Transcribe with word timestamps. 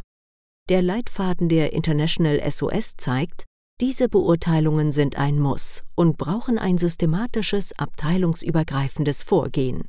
Der 0.69 0.81
Leitfaden 0.81 1.48
der 1.48 1.73
International 1.73 2.41
SOS 2.48 2.97
zeigt, 2.97 3.45
diese 3.80 4.08
Beurteilungen 4.08 4.92
sind 4.92 5.17
ein 5.17 5.41
Muss 5.41 5.83
und 5.97 6.17
brauchen 6.17 6.58
ein 6.58 6.78
systematisches, 6.78 7.73
abteilungsübergreifendes 7.77 9.25
Vorgehen. 9.25 9.89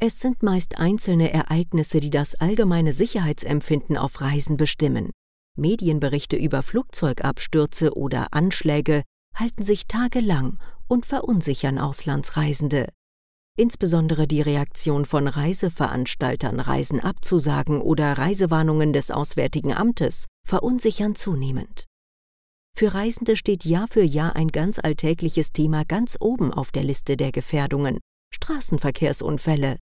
Es 0.00 0.18
sind 0.18 0.42
meist 0.42 0.78
einzelne 0.78 1.32
Ereignisse, 1.32 2.00
die 2.00 2.10
das 2.10 2.34
allgemeine 2.34 2.92
Sicherheitsempfinden 2.92 3.96
auf 3.96 4.20
Reisen 4.20 4.56
bestimmen. 4.56 5.12
Medienberichte 5.56 6.36
über 6.36 6.62
Flugzeugabstürze 6.62 7.96
oder 7.96 8.28
Anschläge 8.32 9.02
halten 9.34 9.62
sich 9.62 9.86
tagelang 9.86 10.58
und 10.88 11.06
verunsichern 11.06 11.78
Auslandsreisende. 11.78 12.88
Insbesondere 13.56 14.26
die 14.26 14.40
Reaktion 14.40 15.04
von 15.04 15.28
Reiseveranstaltern, 15.28 16.58
Reisen 16.58 16.98
abzusagen 16.98 17.80
oder 17.80 18.18
Reisewarnungen 18.18 18.92
des 18.92 19.12
Auswärtigen 19.12 19.72
Amtes 19.72 20.26
verunsichern 20.44 21.14
zunehmend. 21.14 21.84
Für 22.76 22.92
Reisende 22.92 23.36
steht 23.36 23.64
Jahr 23.64 23.86
für 23.86 24.02
Jahr 24.02 24.34
ein 24.34 24.48
ganz 24.48 24.80
alltägliches 24.80 25.52
Thema 25.52 25.84
ganz 25.84 26.16
oben 26.18 26.52
auf 26.52 26.72
der 26.72 26.82
Liste 26.82 27.16
der 27.16 27.30
Gefährdungen 27.30 28.00
Straßenverkehrsunfälle. 28.34 29.78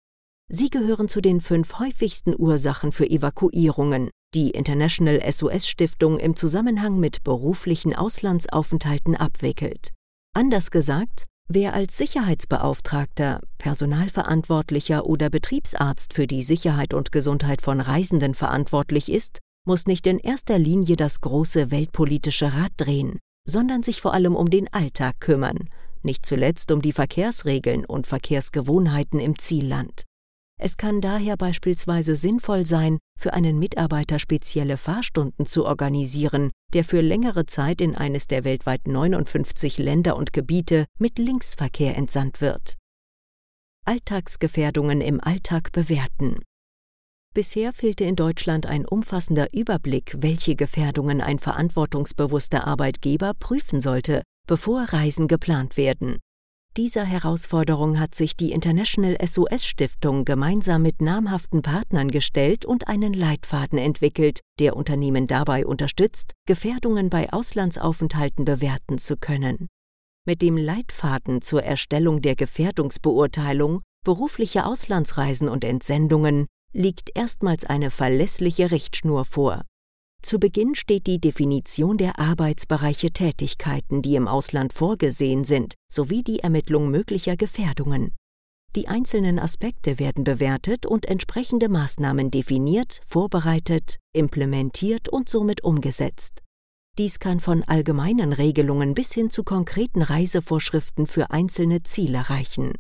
Sie 0.47 0.71
gehören 0.71 1.07
zu 1.07 1.21
den 1.21 1.39
fünf 1.39 1.77
häufigsten 1.77 2.33
Ursachen 2.35 2.91
für 2.91 3.07
Evakuierungen, 3.07 4.09
die 4.35 4.51
International 4.51 5.19
SOS 5.31 5.67
Stiftung 5.67 6.19
im 6.19 6.35
Zusammenhang 6.35 6.99
mit 6.99 7.23
beruflichen 7.23 7.95
Auslandsaufenthalten 7.95 9.15
abwickelt. 9.15 9.89
Anders 10.35 10.69
gesagt, 10.69 11.25
wer 11.47 11.73
als 11.73 11.97
Sicherheitsbeauftragter, 11.97 13.41
Personalverantwortlicher 13.57 15.05
oder 15.05 15.29
Betriebsarzt 15.31 16.13
für 16.13 16.27
die 16.27 16.43
Sicherheit 16.43 16.93
und 16.93 17.11
Gesundheit 17.11 17.61
von 17.61 17.81
Reisenden 17.81 18.35
verantwortlich 18.35 19.11
ist, 19.11 19.39
muss 19.65 19.87
nicht 19.87 20.05
in 20.05 20.19
erster 20.19 20.59
Linie 20.59 20.95
das 20.95 21.21
große 21.21 21.71
weltpolitische 21.71 22.53
Rad 22.53 22.71
drehen, 22.77 23.19
sondern 23.47 23.81
sich 23.81 23.99
vor 23.99 24.13
allem 24.13 24.35
um 24.35 24.49
den 24.49 24.71
Alltag 24.71 25.19
kümmern, 25.19 25.69
nicht 26.03 26.25
zuletzt 26.25 26.71
um 26.71 26.81
die 26.81 26.93
Verkehrsregeln 26.93 27.83
und 27.83 28.05
Verkehrsgewohnheiten 28.05 29.19
im 29.19 29.39
Zielland. 29.39 30.05
Es 30.61 30.75
kann 30.75 30.99
daher 30.99 31.37
beispielsweise 31.37 32.15
sinnvoll 32.15 32.65
sein, 32.65 32.99
für 33.17 33.33
einen 33.33 33.59
Mitarbeiter 33.59 34.19
spezielle 34.19 34.75
Fahrstunden 34.75 35.45
zu 35.45 35.65
organisieren, 35.65 36.51
der 36.73 36.83
für 36.83 36.99
längere 36.99 37.45
Zeit 37.45 37.79
in 37.79 37.95
eines 37.95 38.27
der 38.27 38.43
weltweit 38.43 38.85
59 38.85 39.77
Länder 39.77 40.17
und 40.17 40.33
Gebiete 40.33 40.85
mit 40.97 41.17
Linksverkehr 41.17 41.95
entsandt 41.95 42.41
wird. 42.41 42.77
Alltagsgefährdungen 43.85 44.99
im 44.99 45.21
Alltag 45.21 45.71
bewerten. 45.71 46.43
Bisher 47.33 47.71
fehlte 47.71 48.03
in 48.03 48.17
Deutschland 48.17 48.65
ein 48.65 48.85
umfassender 48.85 49.53
Überblick, 49.53 50.15
welche 50.17 50.57
Gefährdungen 50.57 51.21
ein 51.21 51.39
verantwortungsbewusster 51.39 52.67
Arbeitgeber 52.67 53.33
prüfen 53.33 53.79
sollte, 53.79 54.23
bevor 54.45 54.81
Reisen 54.91 55.29
geplant 55.29 55.77
werden. 55.77 56.19
Dieser 56.77 57.03
Herausforderung 57.03 57.99
hat 57.99 58.13
sich 58.13 58.37
die 58.37 58.51
International 58.51 59.17
SOS 59.25 59.65
Stiftung 59.65 60.23
gemeinsam 60.23 60.83
mit 60.83 61.01
namhaften 61.01 61.61
Partnern 61.61 62.09
gestellt 62.09 62.63
und 62.63 62.87
einen 62.87 63.13
Leitfaden 63.13 63.79
entwickelt, 63.79 64.41
der 64.59 64.75
Unternehmen 64.75 65.25
dabei 65.27 65.65
unterstützt, 65.65 66.33
Gefährdungen 66.45 67.09
bei 67.09 67.33
Auslandsaufenthalten 67.33 68.45
bewerten 68.45 68.97
zu 68.99 69.17
können. 69.17 69.67
Mit 70.25 70.41
dem 70.43 70.57
Leitfaden 70.57 71.41
zur 71.41 71.63
Erstellung 71.63 72.21
der 72.21 72.35
Gefährdungsbeurteilung, 72.35 73.81
berufliche 74.05 74.65
Auslandsreisen 74.65 75.49
und 75.49 75.65
Entsendungen 75.65 76.45
liegt 76.71 77.09
erstmals 77.15 77.65
eine 77.65 77.89
verlässliche 77.89 78.71
Richtschnur 78.71 79.25
vor. 79.25 79.63
Zu 80.21 80.37
Beginn 80.39 80.75
steht 80.75 81.07
die 81.07 81.19
Definition 81.19 81.97
der 81.97 82.19
Arbeitsbereiche 82.19 83.11
Tätigkeiten, 83.11 84.01
die 84.01 84.15
im 84.15 84.27
Ausland 84.27 84.73
vorgesehen 84.73 85.45
sind, 85.45 85.75
sowie 85.91 86.23
die 86.23 86.39
Ermittlung 86.39 86.91
möglicher 86.91 87.37
Gefährdungen. 87.37 88.13
Die 88.75 88.87
einzelnen 88.87 89.39
Aspekte 89.39 89.97
werden 89.97 90.23
bewertet 90.23 90.85
und 90.85 91.05
entsprechende 91.05 91.69
Maßnahmen 91.69 92.29
definiert, 92.29 93.01
vorbereitet, 93.07 93.97
implementiert 94.13 95.09
und 95.09 95.29
somit 95.29 95.63
umgesetzt. 95.63 96.43
Dies 96.97 97.19
kann 97.19 97.39
von 97.39 97.63
allgemeinen 97.63 98.33
Regelungen 98.33 98.93
bis 98.93 99.13
hin 99.13 99.29
zu 99.29 99.43
konkreten 99.43 100.01
Reisevorschriften 100.01 101.07
für 101.07 101.31
einzelne 101.31 101.81
Ziele 101.83 102.29
reichen. 102.29 102.73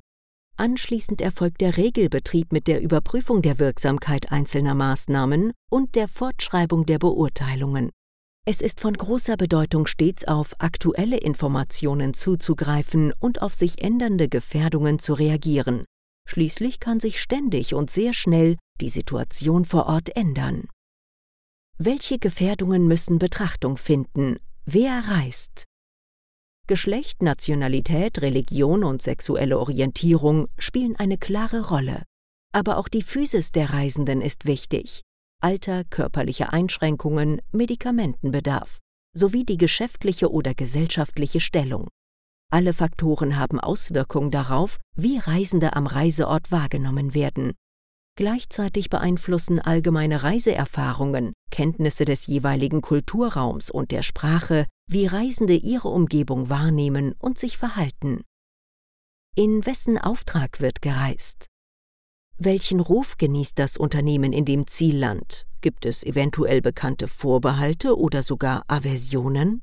Anschließend 0.59 1.21
erfolgt 1.21 1.61
der 1.61 1.77
Regelbetrieb 1.77 2.51
mit 2.51 2.67
der 2.67 2.81
Überprüfung 2.81 3.41
der 3.41 3.59
Wirksamkeit 3.59 4.29
einzelner 4.33 4.75
Maßnahmen 4.75 5.53
und 5.71 5.95
der 5.95 6.09
Fortschreibung 6.09 6.85
der 6.85 6.99
Beurteilungen. 6.99 7.91
Es 8.45 8.59
ist 8.59 8.81
von 8.81 8.93
großer 8.93 9.37
Bedeutung, 9.37 9.87
stets 9.87 10.25
auf 10.25 10.55
aktuelle 10.59 11.15
Informationen 11.15 12.13
zuzugreifen 12.13 13.13
und 13.19 13.41
auf 13.41 13.53
sich 13.53 13.81
ändernde 13.81 14.27
Gefährdungen 14.27 14.99
zu 14.99 15.13
reagieren. 15.13 15.85
Schließlich 16.27 16.81
kann 16.81 16.99
sich 16.99 17.21
ständig 17.21 17.73
und 17.73 17.89
sehr 17.89 18.11
schnell 18.11 18.57
die 18.81 18.89
Situation 18.89 19.63
vor 19.63 19.85
Ort 19.85 20.13
ändern. 20.17 20.67
Welche 21.77 22.19
Gefährdungen 22.19 22.85
müssen 22.85 23.17
Betrachtung 23.17 23.77
finden? 23.77 24.35
Wer 24.65 25.07
reist? 25.07 25.63
Geschlecht, 26.69 27.23
Nationalität, 27.23 28.21
Religion 28.21 28.83
und 28.83 29.01
sexuelle 29.01 29.57
Orientierung 29.57 30.49
spielen 30.59 30.95
eine 30.95 31.17
klare 31.17 31.67
Rolle. 31.69 32.03
Aber 32.53 32.77
auch 32.77 32.87
die 32.87 33.01
Physis 33.01 33.51
der 33.51 33.71
Reisenden 33.73 34.21
ist 34.21 34.45
wichtig. 34.45 35.01
Alter, 35.41 35.83
körperliche 35.83 36.53
Einschränkungen, 36.53 37.41
Medikamentenbedarf 37.51 38.77
sowie 39.17 39.45
die 39.45 39.57
geschäftliche 39.57 40.31
oder 40.31 40.53
gesellschaftliche 40.53 41.39
Stellung. 41.39 41.87
Alle 42.51 42.73
Faktoren 42.73 43.39
haben 43.39 43.59
Auswirkungen 43.59 44.29
darauf, 44.29 44.77
wie 44.95 45.17
Reisende 45.17 45.75
am 45.75 45.87
Reiseort 45.87 46.51
wahrgenommen 46.51 47.15
werden. 47.15 47.53
Gleichzeitig 48.15 48.91
beeinflussen 48.91 49.59
allgemeine 49.59 50.21
Reiseerfahrungen, 50.21 51.33
Kenntnisse 51.49 52.05
des 52.05 52.27
jeweiligen 52.27 52.81
Kulturraums 52.81 53.69
und 53.71 53.91
der 53.91 54.03
Sprache, 54.03 54.67
wie 54.87 55.05
Reisende 55.05 55.55
ihre 55.55 55.89
Umgebung 55.89 56.49
wahrnehmen 56.49 57.13
und 57.19 57.37
sich 57.37 57.57
verhalten. 57.57 58.23
In 59.35 59.65
wessen 59.65 59.97
Auftrag 59.97 60.59
wird 60.59 60.81
gereist? 60.81 61.47
Welchen 62.37 62.79
Ruf 62.79 63.17
genießt 63.17 63.59
das 63.59 63.77
Unternehmen 63.77 64.33
in 64.33 64.45
dem 64.45 64.65
Zielland? 64.67 65.45
Gibt 65.61 65.85
es 65.85 66.03
eventuell 66.03 66.61
bekannte 66.61 67.07
Vorbehalte 67.07 67.97
oder 67.97 68.23
sogar 68.23 68.63
Aversionen? 68.67 69.61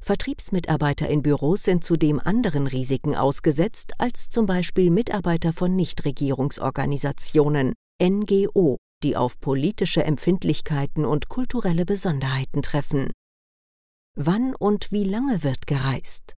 Vertriebsmitarbeiter 0.00 1.08
in 1.08 1.22
Büros 1.22 1.62
sind 1.64 1.84
zudem 1.84 2.20
anderen 2.20 2.66
Risiken 2.66 3.14
ausgesetzt 3.14 3.92
als 3.98 4.30
zum 4.30 4.46
Beispiel 4.46 4.90
Mitarbeiter 4.90 5.52
von 5.52 5.76
Nichtregierungsorganisationen, 5.76 7.74
NGO, 8.02 8.78
die 9.02 9.16
auf 9.16 9.40
politische 9.40 10.04
Empfindlichkeiten 10.04 11.04
und 11.04 11.28
kulturelle 11.28 11.84
Besonderheiten 11.84 12.62
treffen. 12.62 13.12
Wann 14.16 14.54
und 14.54 14.90
wie 14.90 15.04
lange 15.04 15.42
wird 15.44 15.66
gereist? 15.66 16.34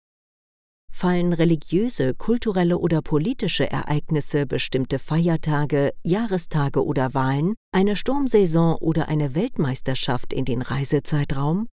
Fallen 0.91 1.31
religiöse, 1.31 2.13
kulturelle 2.13 2.77
oder 2.77 3.01
politische 3.01 3.69
Ereignisse, 3.69 4.45
bestimmte 4.45 4.99
Feiertage, 4.99 5.93
Jahrestage 6.03 6.83
oder 6.83 7.13
Wahlen, 7.13 7.55
eine 7.71 7.95
Sturmsaison 7.95 8.75
oder 8.75 9.07
eine 9.07 9.35
Weltmeisterschaft 9.35 10.33
in 10.33 10.45
den 10.45 10.61
Reisezeitraum? 10.61 11.69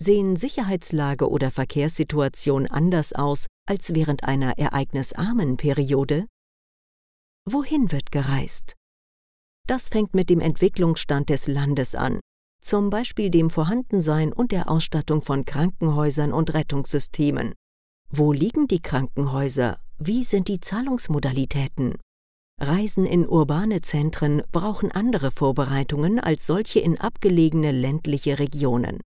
Sehen 0.00 0.36
Sicherheitslage 0.36 1.28
oder 1.28 1.50
Verkehrssituation 1.50 2.66
anders 2.66 3.12
aus 3.12 3.46
als 3.68 3.94
während 3.94 4.24
einer 4.24 4.58
ereignisarmen 4.58 5.56
Periode? 5.56 6.26
Wohin 7.44 7.92
wird 7.92 8.10
gereist? 8.10 8.76
Das 9.66 9.88
fängt 9.88 10.14
mit 10.14 10.28
dem 10.28 10.40
Entwicklungsstand 10.40 11.30
des 11.30 11.46
Landes 11.46 11.94
an, 11.94 12.20
zum 12.60 12.90
Beispiel 12.90 13.30
dem 13.30 13.48
Vorhandensein 13.48 14.32
und 14.32 14.52
der 14.52 14.70
Ausstattung 14.70 15.22
von 15.22 15.44
Krankenhäusern 15.44 16.32
und 16.32 16.52
Rettungssystemen. 16.52 17.54
Wo 18.10 18.32
liegen 18.32 18.68
die 18.68 18.80
Krankenhäuser? 18.80 19.78
Wie 19.98 20.22
sind 20.22 20.48
die 20.48 20.60
Zahlungsmodalitäten? 20.60 21.94
Reisen 22.60 23.06
in 23.06 23.26
urbane 23.26 23.80
Zentren 23.80 24.42
brauchen 24.52 24.92
andere 24.92 25.30
Vorbereitungen 25.30 26.20
als 26.20 26.46
solche 26.46 26.80
in 26.80 27.00
abgelegene 27.00 27.72
ländliche 27.72 28.38
Regionen. 28.38 29.00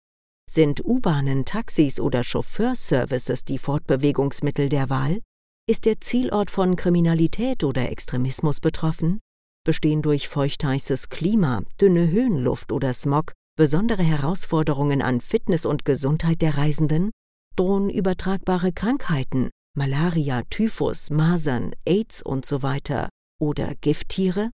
Sind 0.49 0.83
U-Bahnen, 0.83 1.45
Taxis 1.45 1.99
oder 1.99 2.23
Chauffeurservices 2.23 3.45
die 3.45 3.57
Fortbewegungsmittel 3.57 4.69
der 4.69 4.89
Wahl? 4.89 5.21
Ist 5.69 5.85
der 5.85 6.01
Zielort 6.01 6.49
von 6.49 6.75
Kriminalität 6.75 7.63
oder 7.63 7.91
Extremismus 7.91 8.59
betroffen? 8.59 9.19
Bestehen 9.67 10.01
durch 10.01 10.29
feuchtheißes 10.29 11.09
Klima, 11.09 11.61
dünne 11.81 12.09
Höhenluft 12.09 12.71
oder 12.71 12.93
Smog 12.93 13.33
besondere 13.57 14.01
Herausforderungen 14.01 15.01
an 15.01 15.19
Fitness 15.19 15.65
und 15.65 15.83
Gesundheit 15.83 16.41
der 16.41 16.55
Reisenden? 16.55 17.11
Drohen 17.57 17.89
übertragbare 17.89 18.71
Krankheiten, 18.71 19.49
Malaria, 19.77 20.43
Typhus, 20.49 21.09
Masern, 21.09 21.73
AIDS 21.83 22.23
und 22.23 22.45
so 22.45 22.63
weiter 22.63 23.09
oder 23.41 23.75
Gifttiere? 23.81 24.51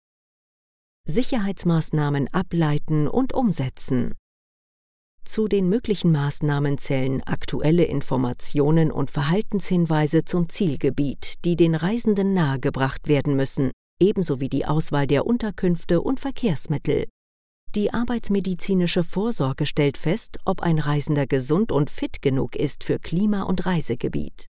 Sicherheitsmaßnahmen 1.09 2.29
ableiten 2.29 3.09
und 3.09 3.33
umsetzen. 3.33 4.13
Zu 5.25 5.49
den 5.49 5.67
möglichen 5.67 6.13
Maßnahmen 6.13 6.77
zählen 6.77 7.21
aktuelle 7.23 7.83
Informationen 7.83 8.93
und 8.93 9.11
Verhaltenshinweise 9.11 10.23
zum 10.23 10.47
Zielgebiet, 10.47 11.43
die 11.43 11.57
den 11.57 11.75
Reisenden 11.75 12.33
nahegebracht 12.33 13.09
werden 13.09 13.35
müssen, 13.35 13.71
ebenso 14.01 14.41
wie 14.41 14.49
die 14.49 14.65
Auswahl 14.65 15.07
der 15.07 15.25
Unterkünfte 15.25 16.01
und 16.01 16.19
Verkehrsmittel. 16.19 17.07
Die 17.73 17.93
arbeitsmedizinische 17.93 19.05
Vorsorge 19.05 19.65
stellt 19.65 19.97
fest, 19.97 20.39
ob 20.43 20.61
ein 20.61 20.77
Reisender 20.77 21.25
gesund 21.25 21.71
und 21.71 21.89
fit 21.89 22.21
genug 22.21 22.57
ist 22.57 22.83
für 22.83 22.99
Klima- 22.99 23.43
und 23.43 23.65
Reisegebiet. 23.65 24.47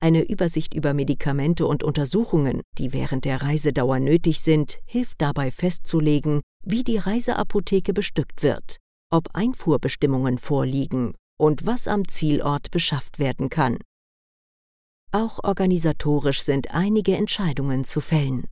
Eine 0.00 0.28
Übersicht 0.28 0.74
über 0.74 0.94
Medikamente 0.94 1.66
und 1.66 1.84
Untersuchungen, 1.84 2.62
die 2.76 2.92
während 2.92 3.24
der 3.24 3.42
Reisedauer 3.42 4.00
nötig 4.00 4.40
sind, 4.40 4.80
hilft 4.86 5.20
dabei 5.20 5.50
festzulegen, 5.50 6.40
wie 6.64 6.82
die 6.82 6.98
Reiseapotheke 6.98 7.92
bestückt 7.92 8.42
wird, 8.42 8.78
ob 9.10 9.28
Einfuhrbestimmungen 9.34 10.38
vorliegen 10.38 11.14
und 11.38 11.66
was 11.66 11.86
am 11.86 12.08
Zielort 12.08 12.70
beschafft 12.70 13.18
werden 13.18 13.50
kann. 13.50 13.78
Auch 15.12 15.42
organisatorisch 15.42 16.42
sind 16.42 16.74
einige 16.74 17.16
Entscheidungen 17.16 17.84
zu 17.84 18.00
fällen. 18.00 18.48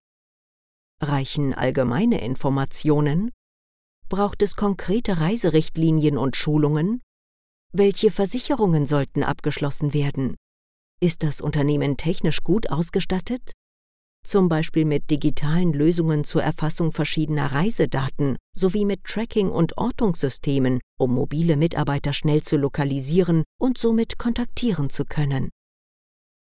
Reichen 1.02 1.52
allgemeine 1.52 2.22
Informationen 2.22 3.30
Braucht 4.08 4.40
es 4.40 4.56
konkrete 4.56 5.20
Reiserichtlinien 5.20 6.16
und 6.16 6.36
Schulungen? 6.36 7.02
Welche 7.72 8.10
Versicherungen 8.10 8.86
sollten 8.86 9.22
abgeschlossen 9.22 9.92
werden? 9.92 10.36
Ist 10.98 11.22
das 11.22 11.42
Unternehmen 11.42 11.98
technisch 11.98 12.42
gut 12.42 12.70
ausgestattet? 12.70 13.52
Zum 14.24 14.48
Beispiel 14.48 14.86
mit 14.86 15.10
digitalen 15.10 15.74
Lösungen 15.74 16.24
zur 16.24 16.42
Erfassung 16.42 16.92
verschiedener 16.92 17.52
Reisedaten 17.52 18.38
sowie 18.56 18.86
mit 18.86 19.04
Tracking- 19.04 19.50
und 19.50 19.76
Ortungssystemen, 19.76 20.80
um 20.98 21.14
mobile 21.14 21.56
Mitarbeiter 21.56 22.14
schnell 22.14 22.42
zu 22.42 22.56
lokalisieren 22.56 23.44
und 23.60 23.76
somit 23.76 24.18
kontaktieren 24.18 24.88
zu 24.88 25.04
können. 25.04 25.50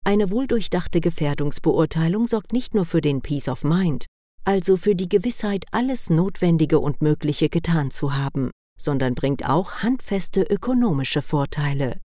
Eine 0.04 0.30
wohldurchdachte 0.30 1.00
Gefährdungsbeurteilung 1.00 2.26
sorgt 2.26 2.52
nicht 2.52 2.74
nur 2.74 2.84
für 2.84 3.00
den 3.00 3.22
Peace 3.22 3.48
of 3.48 3.64
Mind, 3.64 4.04
also 4.44 4.76
für 4.76 4.94
die 4.94 5.08
Gewissheit, 5.08 5.64
alles 5.72 6.10
Notwendige 6.10 6.78
und 6.78 7.02
Mögliche 7.02 7.48
getan 7.48 7.90
zu 7.90 8.14
haben, 8.14 8.50
sondern 8.78 9.14
bringt 9.14 9.48
auch 9.48 9.76
handfeste 9.76 10.42
ökonomische 10.42 11.22
Vorteile. 11.22 12.00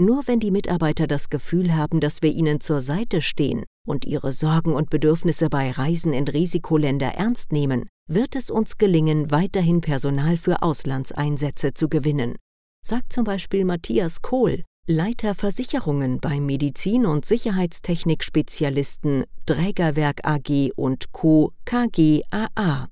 Nur 0.00 0.28
wenn 0.28 0.38
die 0.38 0.52
Mitarbeiter 0.52 1.08
das 1.08 1.28
Gefühl 1.28 1.74
haben, 1.74 1.98
dass 1.98 2.22
wir 2.22 2.30
ihnen 2.30 2.60
zur 2.60 2.80
Seite 2.80 3.20
stehen 3.20 3.64
und 3.86 4.04
ihre 4.04 4.32
Sorgen 4.32 4.72
und 4.72 4.90
Bedürfnisse 4.90 5.48
bei 5.48 5.72
Reisen 5.72 6.12
in 6.12 6.28
Risikoländer 6.28 7.14
ernst 7.14 7.50
nehmen, 7.50 7.88
wird 8.08 8.36
es 8.36 8.50
uns 8.50 8.78
gelingen, 8.78 9.30
weiterhin 9.30 9.80
Personal 9.80 10.36
für 10.36 10.62
Auslandseinsätze 10.62 11.74
zu 11.74 11.88
gewinnen, 11.88 12.36
sagt 12.84 13.12
zum 13.12 13.24
Beispiel 13.24 13.64
Matthias 13.64 14.22
Kohl, 14.22 14.62
Leiter 14.90 15.34
Versicherungen 15.34 16.18
beim 16.18 16.46
Medizin- 16.46 17.04
und 17.04 17.26
Sicherheitstechnik-Spezialisten 17.26 19.24
Drägerwerk 19.44 20.26
AG 20.26 20.72
und 20.76 21.12
Co. 21.12 21.52
KGAA. 21.66 22.88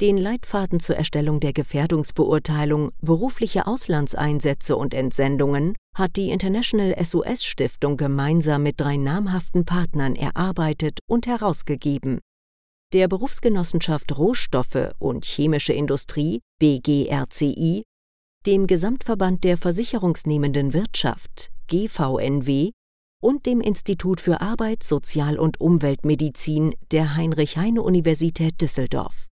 Den 0.00 0.16
Leitfaden 0.18 0.80
zur 0.80 0.96
Erstellung 0.96 1.38
der 1.38 1.52
Gefährdungsbeurteilung 1.52 2.90
berufliche 3.00 3.68
Auslandseinsätze 3.68 4.76
und 4.76 4.92
Entsendungen 4.92 5.76
hat 5.94 6.16
die 6.16 6.30
International 6.30 6.96
SOS 7.00 7.44
Stiftung 7.44 7.96
gemeinsam 7.96 8.64
mit 8.64 8.80
drei 8.80 8.96
namhaften 8.96 9.64
Partnern 9.66 10.16
erarbeitet 10.16 10.98
und 11.08 11.28
herausgegeben. 11.28 12.18
Der 12.92 13.06
Berufsgenossenschaft 13.06 14.18
Rohstoffe 14.18 14.90
und 14.98 15.26
Chemische 15.26 15.74
Industrie 15.74 16.40
BGRCI 16.58 17.84
dem 18.46 18.66
Gesamtverband 18.66 19.44
der 19.44 19.58
versicherungsnehmenden 19.58 20.72
Wirtschaft 20.72 21.50
GVNW 21.66 22.70
und 23.20 23.44
dem 23.46 23.60
Institut 23.60 24.20
für 24.20 24.40
Arbeits-, 24.40 24.88
Sozial- 24.88 25.38
und 25.38 25.60
Umweltmedizin 25.60 26.74
der 26.92 27.16
Heinrich-Heine-Universität 27.16 28.60
Düsseldorf. 28.60 29.26